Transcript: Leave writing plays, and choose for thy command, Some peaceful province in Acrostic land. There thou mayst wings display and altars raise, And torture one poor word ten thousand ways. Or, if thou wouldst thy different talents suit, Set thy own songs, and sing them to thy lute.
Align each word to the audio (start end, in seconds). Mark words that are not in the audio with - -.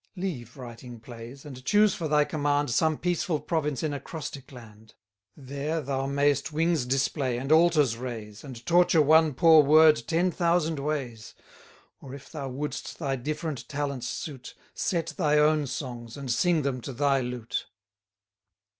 Leave 0.15 0.57
writing 0.57 0.99
plays, 0.99 1.45
and 1.45 1.63
choose 1.63 1.93
for 1.93 2.07
thy 2.07 2.25
command, 2.25 2.71
Some 2.71 2.97
peaceful 2.97 3.39
province 3.39 3.83
in 3.83 3.93
Acrostic 3.93 4.51
land. 4.51 4.95
There 5.37 5.79
thou 5.79 6.07
mayst 6.07 6.51
wings 6.51 6.87
display 6.87 7.37
and 7.37 7.51
altars 7.51 7.97
raise, 7.97 8.43
And 8.43 8.65
torture 8.65 9.03
one 9.03 9.35
poor 9.35 9.61
word 9.63 10.01
ten 10.07 10.31
thousand 10.31 10.79
ways. 10.79 11.35
Or, 11.99 12.15
if 12.15 12.31
thou 12.31 12.49
wouldst 12.49 12.97
thy 12.97 13.15
different 13.15 13.69
talents 13.69 14.07
suit, 14.09 14.55
Set 14.73 15.13
thy 15.17 15.37
own 15.37 15.67
songs, 15.67 16.17
and 16.17 16.31
sing 16.31 16.63
them 16.63 16.81
to 16.81 16.93
thy 16.93 17.19
lute. 17.21 17.67